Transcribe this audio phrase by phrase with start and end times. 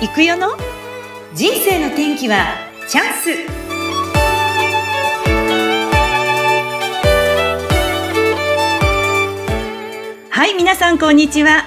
[0.00, 0.56] 行くよの？
[1.34, 2.54] 人生の天気は
[2.86, 3.30] チャンス。
[10.30, 11.64] はい皆さんこんにちは。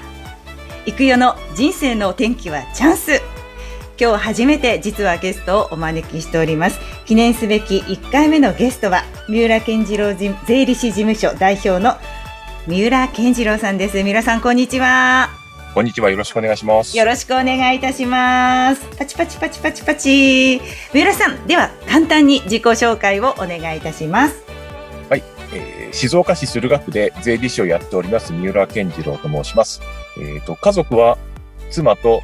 [0.85, 1.35] 行くよの？
[1.55, 3.19] 人生の天気はチャンス。
[3.99, 6.79] 今日初めて実はゲストをお招きしております。
[7.05, 10.29] 記念すべき1回目のゲストは三浦健次郎税
[10.65, 11.97] 理士事務所代表の
[12.65, 14.01] 三浦健次郎さんです。
[14.01, 15.30] 三浦さんこんにちは。
[15.73, 16.09] こんにちは。
[16.09, 16.97] よろしくお願いします。
[16.97, 18.85] よろしくお願いいたします。
[18.97, 20.59] パチパチパチパチパチ。
[20.91, 24.43] 三浦さん、では簡単に自己紹介をお願いいたします。
[25.09, 25.23] はい、
[25.53, 29.81] えー、静岡市駿河区で税理士をやっております三浦健次郎と申します。
[30.17, 31.17] えっ、ー、と家族は
[31.69, 32.21] 妻と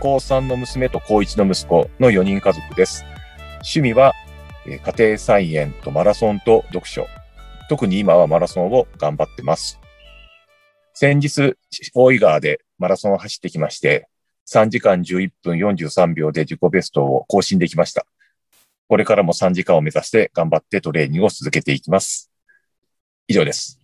[0.00, 3.04] 高3の娘と高1の息子の4人家族です。
[3.54, 4.12] 趣味は、
[4.68, 7.08] えー、家庭菜園とマラソンと読書。
[7.68, 9.81] 特に今はマラソンを頑張ってます。
[10.94, 11.56] 先日、
[11.94, 14.08] 大井川でマラソンを走ってきまして、
[14.50, 18.06] 3時間11分43秒で自己ベストを更新できました。
[18.88, 22.30] これからも3時間を目指して頑張ってトレーニングを続けていきます。
[23.26, 23.78] 以上です。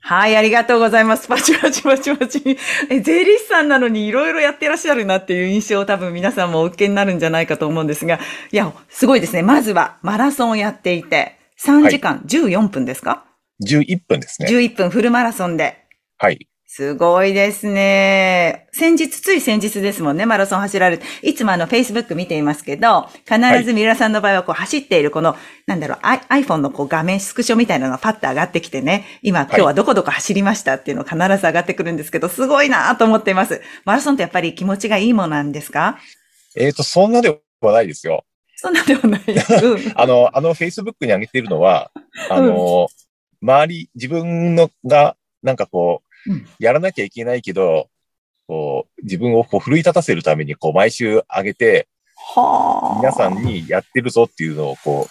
[0.00, 1.28] はい、ありがとうございます。
[1.28, 2.58] パチパチパチパチ。
[2.90, 8.20] え、税理士さんなのにいろいろやってらっしゃるなっていう印象を多分皆さんもお受けになるんじゃないかと思うんですが、
[8.52, 9.42] いや、すごいですね。
[9.42, 13.24] まずはマラソンをやっていて、3時間14分ですか、は
[13.60, 14.48] い、?11 分ですね。
[14.50, 15.78] 11分フルマラソンで。
[16.18, 16.48] はい。
[16.76, 18.66] すごいですね。
[18.72, 21.04] 先日、つい先日ですもんね、マラソン走られて。
[21.22, 25.36] いつもあの、Facebook 見ていますけど、必ず三浦さんの場合はこう走っているこの、
[25.68, 33.62] なんだろう、iPhone のこう画面スクショみたいなのがパッと上がってきてね、今、今日はどこどこ走りましたっていうの必ず上がってくるんですけど、すごいなと思っています。
[33.84, 35.98] マラソンってやっぱり気持ちがいいものなんですか？
[36.56, 38.24] えっ、ー、と、そんなではないですよ。
[38.56, 39.22] そんなではない。
[39.30, 41.92] うん、あの、あの、Facebook に上げているのは、
[42.28, 42.88] あの、
[43.40, 46.03] うん、周り、自分のが、なんかこう、
[46.58, 47.88] やらなきゃいけないけど、
[48.46, 55.10] こう、自分をこう奮い立たせるために、こう、毎週上げて、は皆さんにやってるぞっていうのを、こう、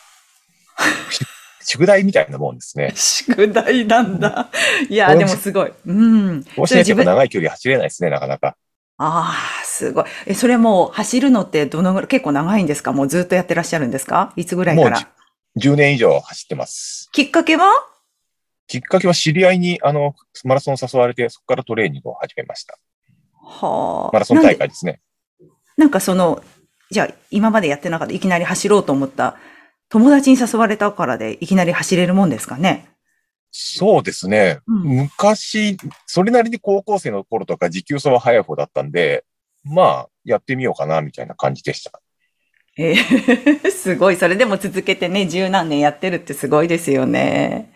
[1.65, 2.91] 宿題みたいなもんですね。
[2.95, 4.49] 宿題なんだ。
[4.89, 5.71] いや、でもすごい。
[5.85, 6.45] うん。
[6.57, 8.57] もしないと長い距離走れないですね、なかなか。
[8.97, 10.05] ああ、すごい。
[10.27, 12.91] え、それも走るのってどのぐらい、結構長いんですか？
[12.91, 14.33] もうずっとやってらっしゃるんですか？
[14.35, 14.99] いつぐらいから？
[14.99, 15.05] も
[15.55, 17.09] う 10, 10年以上走ってます。
[17.11, 17.65] きっかけは？
[18.73, 22.79] きっかけは知り合いに、あの、マラソン誘われて、そこからトレーニングを始めました。
[23.39, 24.09] はあ。
[24.11, 24.99] マラソン大会ですね。
[25.77, 26.43] なんかその、
[26.89, 29.37] じゃあ、今までやってなかったいきなり走ろうと思った、
[29.89, 32.87] 友達に誘われたからでいきなり走れるもんですかね？
[33.51, 34.61] そうですね。
[34.65, 39.23] うん、昔、それなりに高校生の頃とか持久走は早い方だったんで、
[39.63, 42.01] まあ、やってみようかな、みたいな感じでした。
[42.75, 44.15] えー、 すごい。
[44.15, 47.69] それでも続けてね、十何年やってるってすごいですよね。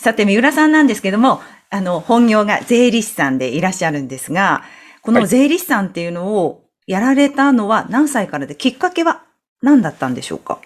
[0.00, 4.62] さて、三浦さんなんですけども、あの、本業が税理士さんでいらっしゃるんですが、
[5.02, 9.24] この税理士さんっていうのをやられたのは何歳からで、きっかけは
[9.60, 10.58] 何だったんでしょうか？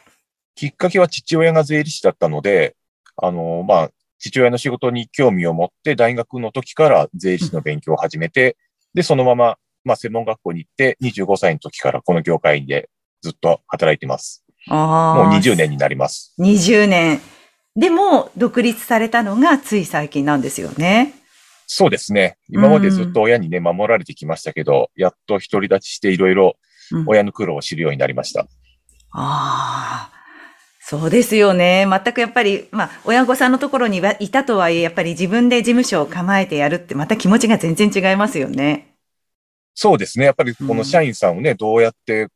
[0.54, 2.76] きっかけは父親が税理士だったので、
[3.16, 3.90] あの、まあ、
[4.20, 8.56] 父親の仕事に興味を持って大学の時から税理士の勉強を始めて、うん、
[8.94, 12.88] で、そのまま、まあ、専門学校に行って25歳の時からこの業界で
[13.20, 14.44] ずっと働いてます。
[14.68, 15.24] ああ。
[15.24, 16.36] もう20年になります。
[16.38, 17.20] 20年。
[17.76, 21.14] でも、独立されたのがつい最近なんですよね。
[21.66, 22.36] そうですね。
[22.48, 26.56] 今までずっと親にね、守られてきましたけど、やっと独り立ちしていろいろ
[27.06, 28.42] 親の苦労を知るようになりました。
[28.42, 28.48] うん、
[29.12, 30.14] ああ。
[30.86, 31.86] そうですよね。
[31.88, 38.94] 全くやっぱり、まあ、親御さんのところにいたとはいえ、やっぱり自分で事務所を構えてやるって、また気持ちが全然違いますよね。
[39.74, 40.26] そうですね。
[40.26, 42.28] やっぱりこの社員さんをね、うん、どうやって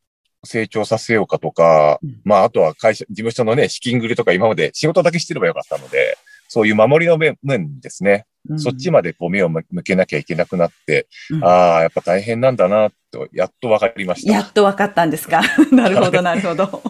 [0.44, 6.16] 成長させようかとか、うん、まあ、あとは会社、事務所のね、資金繰りとか今まで仕事だけしてればよかったので、
[6.49, 7.37] そういう守りの面
[7.81, 8.26] ですね。
[8.48, 14.32] うん、そっちまでこう目を向けなきゃいけなくなって、うん、ああ、やっぱ大変なんだな、と、やっと分かりました。
[14.32, 15.43] やっと分かったんですか？
[15.72, 16.82] なるほど、なるほど。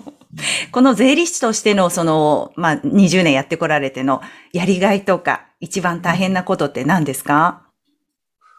[0.71, 4.21] この税理士としての、その、まあ、20年やってこられての
[4.53, 7.63] やりがいとか、一番大変なことって何ですか？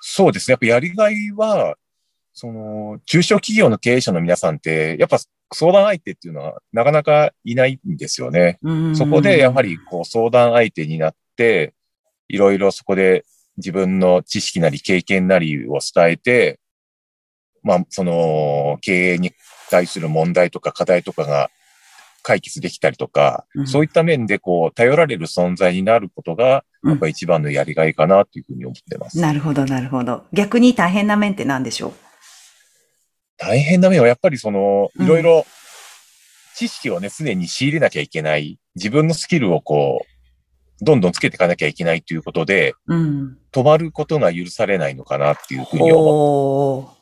[0.02, 0.54] そうですね。
[0.54, 1.76] やっぱやりがいは、
[2.34, 5.18] その、中小企業の経営者の皆さんって、やっぱ
[5.54, 8.60] 相談相手っていうのはなかなかいないんですよね。
[8.96, 11.74] そこでやはりこう相談相手になって、
[12.28, 13.26] いろいろそこで
[13.58, 16.60] 自分の知識なり経験なりを伝えて、
[17.64, 19.34] まあ、その経営に
[19.70, 21.50] 対する問題とか課題とかが
[22.22, 29.24] 解決できたりとか、うん、そういった面でこう頼られる存在になることが、やっぱ一番のやりがいかなというふうに思ってます、うん。
[29.24, 30.26] なるほど、なるほど。
[30.32, 32.09] 逆に大変な面って何でしょう？
[33.40, 35.46] 大変な面はやっぱりその、いろいろ
[36.56, 38.60] 知識をね、常に仕入れなきゃいけない。
[38.76, 40.06] 自分のスキルをこ
[40.82, 46.96] う、どんどんつけていかなきゃいけないということで、うん、止まることが許されないのかなっていうふうに思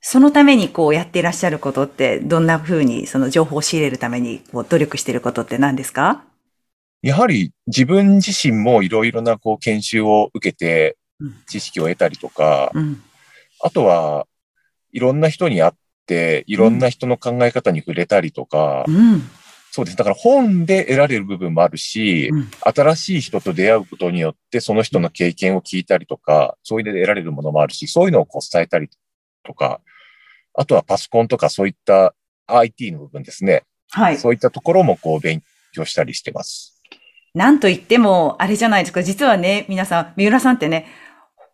[0.00, 6.24] そのためにこうやっていらっしゃることって、どんな風にその情報を仕入れるためにこう努力していることって何ですか？
[7.02, 11.34] やはり自分自身もいろいろなこう研修を受けてうん。
[11.46, 13.02] 知識を得たりとか、うん。
[13.60, 14.26] あとは
[14.92, 15.72] いろんな人に会っ
[16.06, 19.22] て、いろんな人の考え方に触れたりとか、うん。
[19.70, 19.96] そうです。
[19.96, 28.88] だから本で得られる部分もあるし、うん新しい人と出会うことによって、その人の経験を聞いたりとか、そういうので得られるものもあるし、そういうのをこう伝えたり
[29.44, 29.80] とか、
[30.54, 32.14] あとはパソコンとかそういった
[32.46, 33.64] IT の部分ですね。
[33.90, 34.18] はい。
[34.18, 35.42] そういったところもこう勉
[35.72, 36.82] 強したりしてます。
[37.34, 39.02] なんと言っても、あれじゃないですか。
[39.02, 40.86] 実はね、皆さん、三浦さんってね、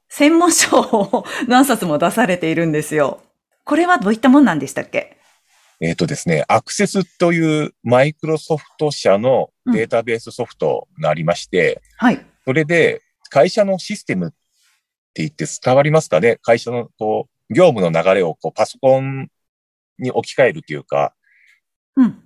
[0.09, 3.21] 専門書を 何冊も出されているんですよ。
[3.65, 5.17] これはどういったもんなんでしたっけ？
[5.81, 12.25] えっ、とですね、アクセスというマイクロソフト社のデータベースソフトがありまして、はい。
[12.45, 14.37] それで会社のシステムって
[15.23, 16.39] 言って伝わりますかね？
[16.43, 19.29] 会社のこう業務の流れをこうパソコン
[19.99, 21.15] に置き換えるというか、
[21.97, 22.23] うん。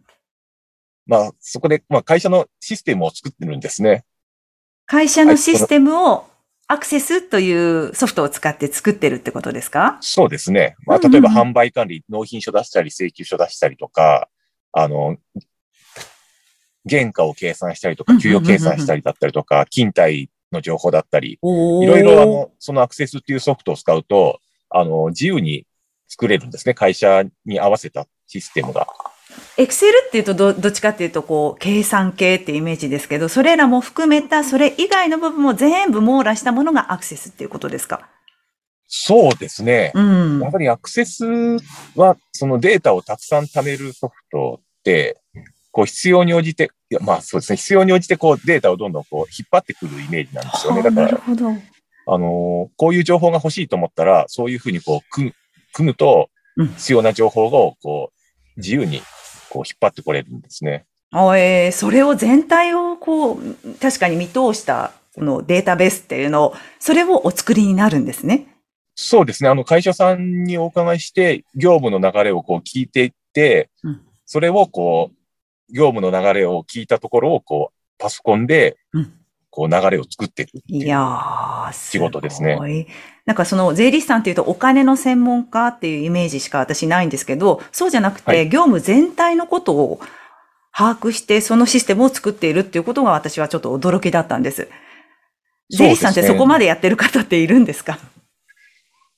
[1.06, 4.05] まあそこで、まあ会社のシステムを作ってるんですね。
[4.87, 6.26] 会社のシステムを
[6.70, 9.97] アクセスというソフトを使って作ってるってことですか？
[10.03, 10.76] そうですね。
[10.85, 14.29] まあ例えば販売管理、納品書出したり請求書出したりとか、
[14.73, 15.17] あの、
[16.88, 24.38] 原価を計算したりとか、給与計算したりだったりとか、勤怠の情報だったり、おいろいろあの、そのアクセスっていうソフトを使うと、
[24.69, 25.67] あの、自由に
[26.06, 26.75] 作れるんですね。
[26.75, 28.87] 会社に合わせたシステムが。
[29.56, 38.08] エクセルっていうとど、どっちかっていうと、こう、計算系ってイメージですけど、それらも含めた、それ以外の部分も全部網羅したものがアクセスっていうことですか？
[38.87, 39.93] そうですね。
[39.94, 41.25] うんやっぱりアクセス
[41.94, 45.20] は、そのデータをたくさん貯めるソフトって、
[45.70, 50.81] こう必要に応じて、いやまあそうですね、必要に応じてこうデータをどんどんこう引っ張ってくるイメージなんですよね。
[50.81, 51.50] はあだから、なるほど。
[51.50, 55.35] あのーこういう情報が欲しいと思ったら、そういうふうにこう組む、
[55.73, 58.11] 組むとうん、必要な情報をこ
[58.56, 59.00] う、自由に
[59.49, 60.87] こう引っ張ってこれるんですね。
[61.11, 63.41] あえーそれを全体をこう、
[63.81, 68.47] 確かに見通した、このデータベースっていうのを、それをお作りになるんですね。
[68.95, 69.49] そうですね。
[69.49, 74.00] あの、会社さんにお伺いして、業務の流れをこう聞いていって、うん
[74.31, 79.12] それをこう、業務の流れを聞いたところをこう、パソコンでうん、
[79.50, 81.73] こう流れを作っていくっていう。
[81.73, 82.87] 仕事ですね。
[83.25, 90.00] なんかその税理士さんっていうとお金の専門家っていうイメージしか私ないんですけど、そうじゃなくて、はい業務全体のことを
[90.73, 94.69] 把握してそのシステムを作っているっていうことが私はちょっと驚きだったんです。
[95.71, 97.99] 税理士さんってそこまでやってる方っているんですか？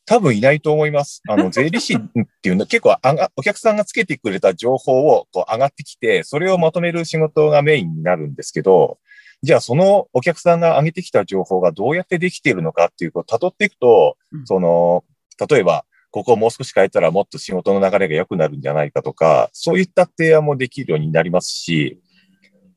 [0.06, 1.23] 多分いないと思います。
[1.29, 1.99] あの、 税理士っ
[2.43, 8.99] ていうのは結構あが、お客さんがつけてくれた情報をこう上がってきて、それをまとめる仕事がメインになるんですけど、
[9.43, 15.05] じゃあそのお客さんが上げてきた情報がどうやってできているのかっていうことを辿っていくと、うんその、
[15.49, 22.01] 例えば、ここをもう少し変えたらもっと仕事の流れが良くなるんじゃないかとか、そういった提案もできるようになりますし、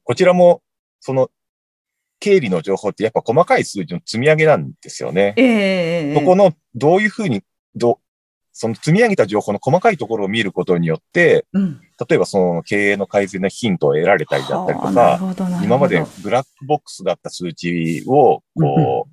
[0.04, 0.62] こちらも、
[1.00, 1.30] その、
[2.19, 5.33] 経理の情報ってやっぱ細かい数字の積み上げなんですよね。
[5.36, 7.42] ええそこの、どういうふうに、
[7.75, 8.02] どう、
[8.53, 11.81] その積み上げた情報の細かいところを見ることによって、うん。
[12.07, 15.19] 例えばその経営の改善のヒントを得られたりだったりとか、
[15.63, 19.11] 今までブラックボックスだった数値を、こう、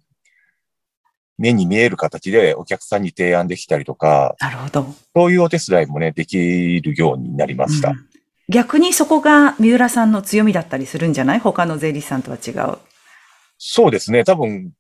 [1.39, 4.87] 目に見える形でお客さんに提案できたりとか、なるほど。
[5.17, 7.91] そういうお手伝いもね、できるようになりました。
[7.91, 8.07] うん
[8.53, 11.39] 逆にそこが三浦さんの強みだったりするんじゃない？
[11.39, 12.79] 他の税理士さんとは違う。
[13.59, 14.25] そうですね。
[14.25, 14.73] 多分、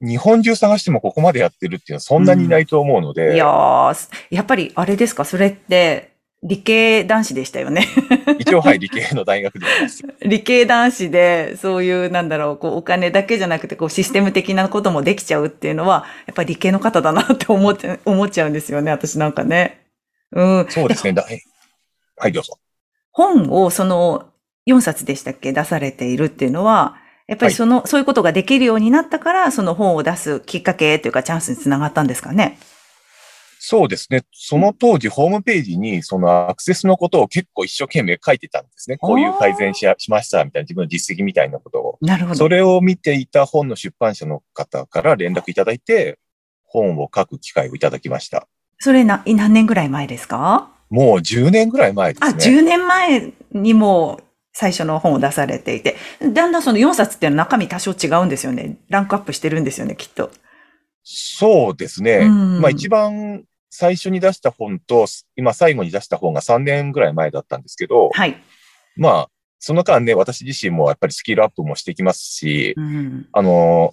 [0.00, 5.24] 日本中探してもここまでやってるっていうのはそんなにいないと思うので、いやー、やっぱりあれですか？
[5.24, 6.12] それって
[6.42, 7.86] 理系男子でしたよね？
[8.38, 9.66] 一応、はい、理系の大学で。
[10.28, 19.86] 理系男子で、そういう、なんだろう、こう、お金だけじゃなくて、こう、システム的なこともできちゃうっていうのは、やっぱり理系の方だなって思って、 思っちゃうんですよね、私なんかね。
[20.32, 20.66] うん。
[20.68, 21.14] そうですね。
[21.14, 21.40] だい
[22.18, 22.58] はい、どうぞ。
[23.12, 24.26] 本をその
[24.68, 25.52] 4冊でしたっけ？
[25.52, 32.58] 出されているっていうのは、やっぱりその、そういうことができるようになったから、その本を出すきっかけというかチャンスにつながったんですかね？
[33.58, 34.22] そうですね。
[34.32, 38.96] その当時、ホームページに、そのアクセスのことを結構一生懸命書いてたんですね。
[38.96, 41.98] こういう改善ししました、みたいな自分の実績みたいなことを。
[42.00, 42.36] なるほど。
[42.36, 46.20] それを見ていた本の出版社の方から連絡いただいて、
[46.64, 48.46] 本を書く機会をいただきました。
[48.78, 50.70] それな、何年ぐらい前ですか？
[50.88, 52.58] もう10年ぐらい前であ、すね。
[52.60, 54.20] 10年前にも
[54.58, 55.96] 最初の本を出されていて、
[56.32, 58.78] だんだんその4冊っていうのは中身多少違うんですよね。
[58.88, 60.30] ランクアップしてるんですよね、きっと。
[61.04, 62.20] そうですね。
[62.22, 65.04] うんまあ一番最初に出した本と、
[65.36, 68.42] 今最後に出した本が3年ぐらい前だったんですけど、はい。
[68.96, 73.92] まあ、その間ね、私自身もやっぱりスキルアップもしてきますし、うん、あの、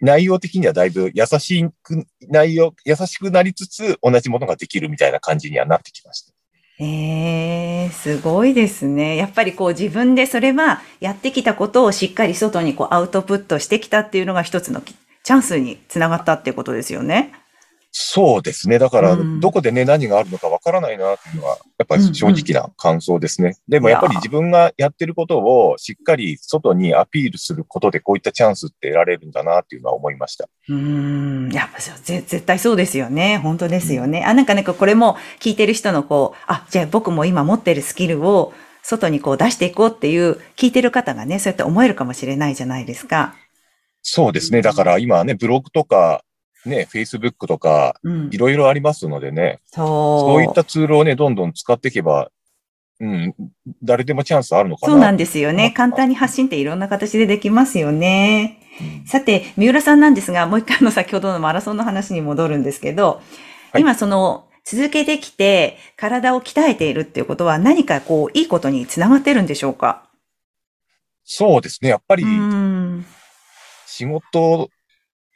[0.00, 6.37] 内容的にはだいぶ優しく、内容、優しくなりつつ、同じものができるみたいな感じにはなってきました。
[6.80, 9.16] ええすごいですね。
[9.16, 17.32] やっぱりこう自分でそれはやってきたことをしっかり外にこうアウトプットしてきたっていうのが一つのチャンスにつながったっていうことですよね。
[17.90, 18.78] そうですね。
[18.78, 23.56] だから、うんどこでね、何があるのかわからないなっていうのは、やっぱり正直な感想ですね。
[23.68, 30.48] でもやっぱり自分がやってることをしっかり外にアピールすることで、こういったチャンスって得られるんだなっていうのは思いました。
[30.68, 31.52] うーん。
[31.52, 33.38] やっぱ絶対そうですよね。
[33.38, 34.24] 本当ですよね。
[34.24, 38.52] あ、なんかね、これも聞いてる人のこう、あ、じゃあ僕も今持ってるスキルを
[38.82, 43.34] 外にこう出していこうっていう聞いてる方がね、そうやって思えるかもしれないじゃないですか。
[44.02, 44.62] そうですね。
[44.62, 46.22] だから今ね、ブログとか、
[46.66, 48.38] ね、Facebook とか、うんい。
[48.38, 49.86] ろいろありますのでね、そう。
[49.86, 52.30] そういったツールをね、どんどん使っていけば、
[53.00, 53.34] うん、
[53.82, 54.92] 誰でもチャンスあるのかな。
[54.92, 55.70] そうなんですよね。
[55.70, 58.60] 簡単に発信っていろんな形でできますよね。
[58.80, 63.20] うんさて、三浦さんなんですが、もう一回の先ほどのマラソンの話に戻るんですけど、
[63.72, 70.10] はい今その続けてきて体を鍛えているっていうことは何かこういいことにつながってるんでしょうか？
[71.24, 71.88] そうですね。
[71.88, 73.06] やっぱりう、ん。
[73.86, 74.70] 仕事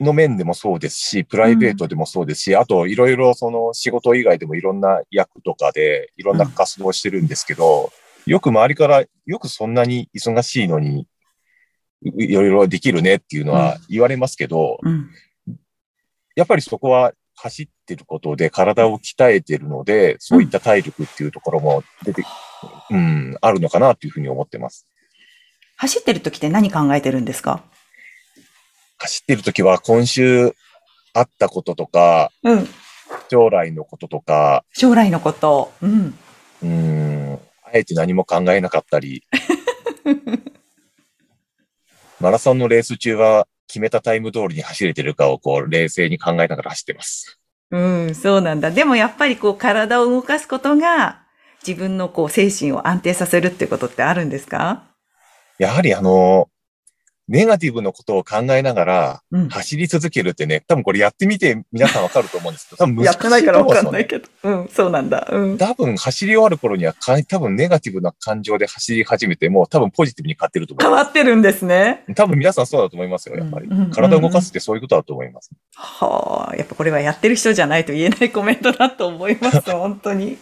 [0.03, 7.93] の面でもそうですし、プライベートでもそうですし、あといろいろその仕事以外でもいろんな役とかでいろんな活動をしてるんですけど、
[8.27, 11.07] よく周りからよくそんなに忙しいのに
[12.05, 15.11] いいろいろできるねっていうのは言われますけど、うん。
[16.35, 22.25] やっぱりそこは走ってることで体を鍛えてるので、そういった体力っていうところも出て、
[22.91, 24.87] うん、あるのかなというふうに思ってます。
[25.77, 27.65] 走ってる時って何考えてるんですか？
[29.03, 30.55] 走ってる時は今週
[31.13, 32.69] あったこととか、うん。
[33.31, 35.73] 将来のこととか、将来のこと。
[35.83, 36.19] うん。
[36.63, 39.25] うーん、あえて何も考えなかったり、
[42.21, 47.39] マラソンのレース中は決めたタイム通りに走れてるかをこう冷静に考えながら走ってます。
[47.71, 48.71] うん、そうなんだ。
[48.71, 51.23] でもやっぱりこう体を動かすことが
[51.67, 54.85] 自分のこう精神を安定させるってことってあるんですか？
[55.59, 56.49] やはりあの、
[57.29, 59.49] ネガティブなことを考えながらうん。
[59.49, 64.09] 走り続けるってね、多分これやってみて皆さんわかると思うんですけど、多分難しいやってないからわかんないど。
[64.09, 64.29] けど。
[64.43, 65.29] うん、そうなんだ。
[65.31, 65.59] うん。
[65.59, 72.03] 多分走り終わる頃にはか多分ネガティブな感情で走り始めても多分ポジティブに変わってると思い変まわってるんですね。
[72.09, 72.15] す。
[72.15, 73.91] 多分皆さんそうだと思いますよ、やっぱりうんうんうん。
[73.91, 75.51] 体を動かすってそういうことだと思います。
[75.75, 80.39] はあ、やっぱこれはやってる人じゃないと言えないコメントだと思います、本当に。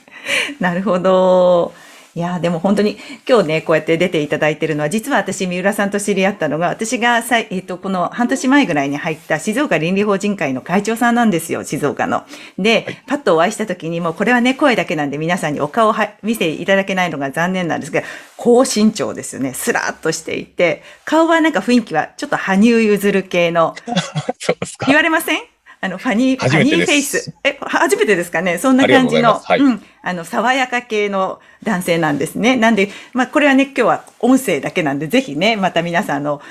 [0.58, 1.72] なるほど。
[2.16, 2.98] いや、でも本当に
[3.28, 12.24] 今日ね、こうやって出ていただいてるのは、実は私、三浦さんと知り合ったのが、私がさい、えっ、と、この半年前ぐらいに入った静岡倫理法人会の会長さんなんですよ、静岡の。
[12.58, 18.02] で、パッとお会いした時にもう、これはね、声だけなんで皆さんにお顔をは見せていただけないのが残念なんですが、
[18.36, 23.76] 高身長ですよね、スラーっとしていて、顔はなんか雰囲気はちょっと羽生結弦系の、
[24.40, 24.96] そうですか言。
[24.96, 25.40] われません？
[25.82, 27.32] あの、ファニー、ファニーフェイス。
[27.42, 28.58] え、初めてですかね？
[28.58, 29.38] そんな感じの。
[29.38, 29.60] はい。
[29.60, 32.56] うん、あの、爽やか系の男性なんですね。
[32.56, 36.42] なんで、まあ、これはね、今日は音声だけなんで、ぜひね、また皆さん、あの、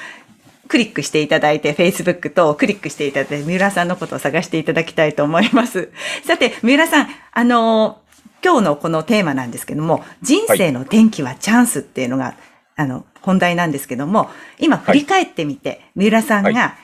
[0.67, 5.89] クリックしていただいて、Facebook とクリックしていただいて、三浦さんのことを探していただきたいと思います。
[6.25, 8.00] さて、三浦さん、あの
[8.43, 12.36] 今日のこのテーマなんですけども、人生の転機はチャンスっていうのが、
[12.75, 16.75] あの、本題なんですけども、今振り返ってみて、三浦さんはが、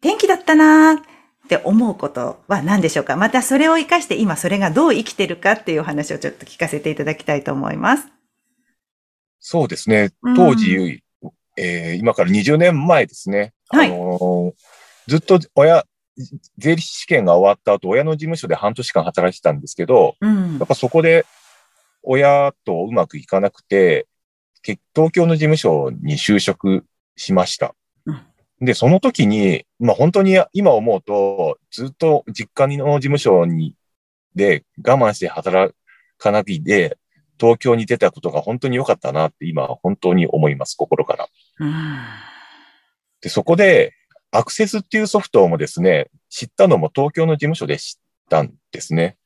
[0.00, 1.11] 転機だったなー
[1.56, 3.16] って思うことは何でしょうか？
[3.16, 8.08] またそれを活かして今それがどう生きてるかっていうお話をちょっと聞かせていただきたいと思います。
[9.40, 10.34] そうですねうん。
[10.34, 11.02] 当時、
[11.56, 13.52] えー今から20年前ですね。
[13.68, 14.52] はいあのー
[15.08, 15.84] ずっと親、
[16.58, 20.66] 税理士試験が終わった後、親の事務所で半年間働いてたんですけど、うんやっ。
[20.68, 21.26] ぱそこで
[22.04, 24.06] 親とうまくいかなくて、
[24.62, 26.84] け東京の事務所に就職
[27.16, 27.74] しました。
[28.62, 33.74] うんで、その時に、まあ本当に今思うと、ずっと実家の事務所に、
[34.34, 35.74] で我慢して働
[36.16, 36.96] かないで、
[37.38, 41.28] 東京に出たことが本当に良かったなって今本当に思います、心から。
[41.60, 41.96] うん
[43.22, 43.94] で、そこで、
[44.32, 49.16] アクセスっていうソフトもですね、知ったのも東京の事務所で知ったんですね。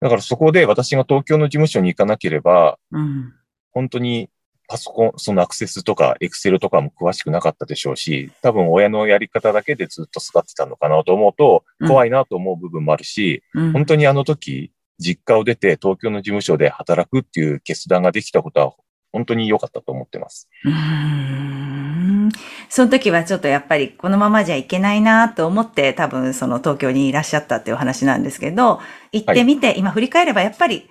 [0.00, 3.34] だからそこで私が東京の事務所に行かなければ、うん。
[3.72, 4.30] 本当に
[4.68, 11.88] パソコン、そのアクセスとかエクセルとかも詳しくなかったでしょうし、多分親のやり方だけでずっと育ってたのかなと思うと、うん。
[11.88, 13.72] 怖いなと思う部分もあるし、うん。
[13.72, 18.72] 本当にあの時、実家を出て東京の事務所で働くっていう決断ができたことは、
[19.10, 20.50] 本当に良かったと思ってます。
[20.64, 22.30] うーん。
[22.68, 28.80] その時はちょっとやっぱりこのままじゃいけないなと思って多分その東京にいらっしゃったっていうお話なんですけど、
[29.12, 30.90] 行ってみて、今振り返ればやっぱり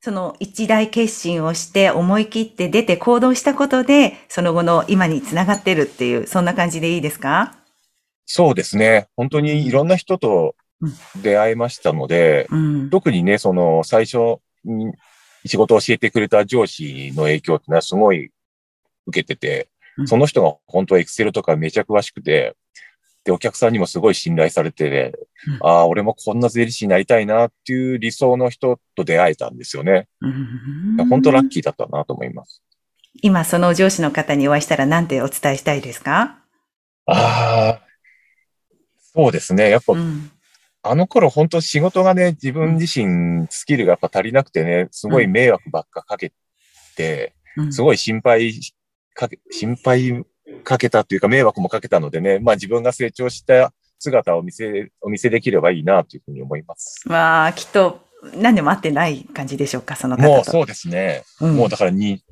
[0.00, 7.58] その一大決心をして思い切って出て行動したことで、その後の今につながってるっていう、そんな感じでいいですか？
[8.24, 9.08] そうですね。
[9.16, 10.54] 本当にいろんな人と
[11.22, 12.90] 出会いましたので、うん。
[12.90, 14.92] 特にね、その最初に
[15.46, 18.30] 仕事を教えてくれた上司の影響ってのはすごい
[19.06, 22.54] 受けててう、んその人が本当はエクセルとかめちゃ詳しくて、
[23.28, 25.12] で、お客さんにもすごい信頼されてね、
[25.46, 30.08] うんああ、俺もこんな税理士になりたいなっていう理想の人と出会えたんですよね。
[30.22, 32.62] うん本当ラッキーだったなと思います。
[33.20, 36.38] 今、その上司の方にお会いしたら何てお伝えしたいですか？
[37.04, 37.82] ああ、
[39.14, 39.68] そうですね。
[39.68, 40.30] やっぱうん。
[40.82, 46.32] あの頃本当仕事がね、自分自身スキルがやっぱ足りなくてね、すごい迷惑ばっかかけ
[46.96, 48.54] て、うんすごい心配
[49.12, 50.24] かけ、心配
[50.64, 57.02] かけたというか迷惑もかけたのでね、まあ自分が成長した姿を見せ、お見せできればいいなというふうに思います。
[57.06, 58.00] まあ、きっと
[58.34, 60.28] 何でも会ってない感じでしょうか、その方と。
[60.28, 61.24] もうそうですね。
[61.40, 62.22] うんもうだからに、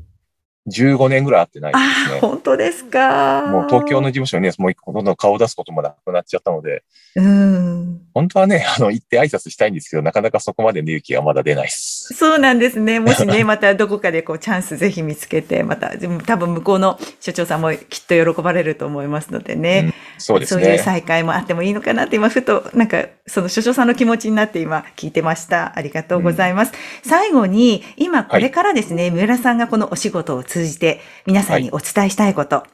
[0.68, 2.20] 15年ぐらい会ってないあですあ、ね。
[2.20, 3.46] 本当ですか。
[3.46, 6.82] もう東京の事務所にね、もうほとんど顔を出すこともなくなっちゃったので、
[7.16, 8.00] うん。
[8.12, 12.12] 本当はね、あの、行って挨拶したいんですけど、なかなかそこまでの勇気がまだ出ないです。
[12.14, 12.98] そうなんですね。
[13.00, 19.94] もしね、またどこかでこうチャンスぜひ見つけて、また、でも多分向こうの所長さんもきっと喜ばれると思いますのでね。
[20.18, 20.78] そうですそういうね。
[20.78, 25.72] 再会もあってもいいのかなって今、ふと、なんか、その所長さんの気持ちになって今聞いてました。
[25.76, 26.72] ありがとうございます。
[27.02, 32.68] 最後に、今これからですね、三浦さんがこのお仕事を通じて皆さんにお伝えしたいこと、はい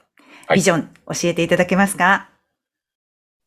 [0.54, 2.28] ビジョン教えていただけますか？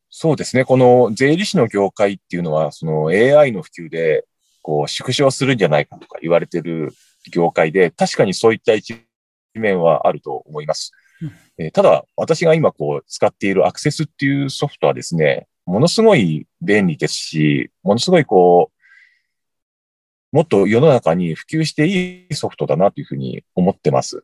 [0.09, 0.63] そうですね。
[0.65, 4.25] この税理士の業界っていうのは、その AI の普及で、
[4.63, 6.93] こう、縮小するんじゃないかとか言われてる
[7.31, 8.95] 業界で、確かにそういった一
[9.53, 10.93] 面はあると思います。
[11.59, 18.74] えーただ、私が今こう、使っているアクセスっていうソフトはですね、ものすごい便利ですし、ものすごいこう、
[20.31, 24.23] もっと世の中に普及していいソフトだなというふうに思ってます。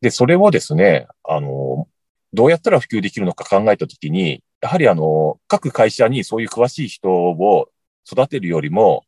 [0.00, 1.88] で、それをですね、あの、
[2.32, 7.68] どうやったら普及できるのか考えたときに、やはりあの、各会社にそういう詳しい人を
[8.10, 9.04] 育てるよりも、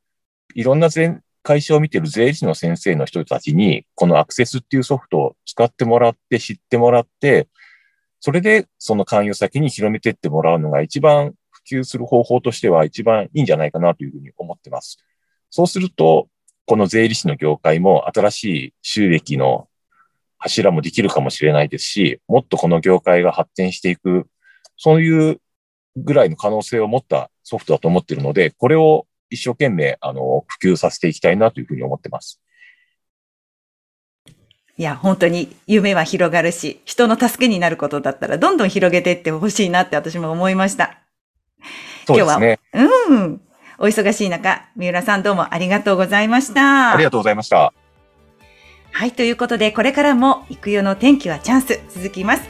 [0.55, 7.49] いろんな全会社を見てる税理士の先生の人たちに、このアクセスっていうソフトを使ってもらって、知ってもらって、
[8.21, 14.99] それでその関与先に広めてってもらうのが一番普及する方法としては一番いいんじゃないかなというふうに思ってます。
[15.51, 16.29] そうすると、
[16.67, 19.69] この税理士の業界も新しい収益の
[20.39, 24.27] 柱もできるかもしれないですし、もっとこの業界が発展していく、
[24.77, 25.41] そういう
[25.97, 32.41] ぐらいの可能性を持ったソフトだと思っているので、これを一生懸命、あの、普及させていきたいなというふうに思ってます。
[34.79, 40.99] いや、本当に夢は広がるし、人の助けになることだったら、どんどん広げていってほしいなって私も思いました。
[42.07, 42.59] そうですね。
[42.73, 43.41] うん。
[43.83, 46.93] お忙しい中、三浦さんどうもありがとうございました。
[46.93, 47.75] ありがとうございました。
[48.93, 52.43] はい、ということで、これからも、行くよの天気はチャンス、続きます。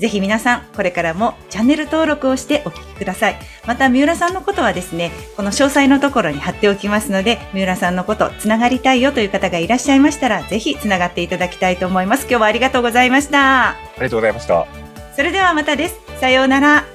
[0.00, 3.36] ぜひ皆さん、これからもチャンネル登録をしてお聞きください。
[3.64, 12.22] また、三浦さんのことはですね、この詳細のところに貼っておきますので、三浦さんのこと、つながりたいよという方がいらっしゃいましたら、ぜひつながっていただきたいと思います。
[12.22, 13.68] 今日はありがとうございました。
[13.68, 14.66] ありがとうございました。
[15.14, 16.00] それではまたです。
[16.20, 16.91] さようなら。